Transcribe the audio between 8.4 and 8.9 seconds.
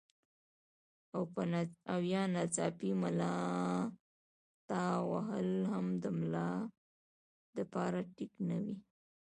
نۀ وي